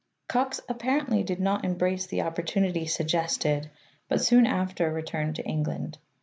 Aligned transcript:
Cox 0.27 0.59
apparently 0.67 1.21
did 1.21 1.39
not 1.39 1.63
embrace 1.63 2.07
the 2.07 2.23
opportunity 2.23 2.87
suggested, 2.87 3.69
but 4.09 4.19
soon 4.19 4.47
after 4.47 4.91
returned 4.91 5.35
to 5.35 5.45
England. 5.45 5.99